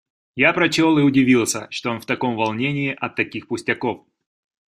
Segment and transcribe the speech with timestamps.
[0.35, 4.03] Я прочел и удивился, что он в таком волнении от таких пустяков.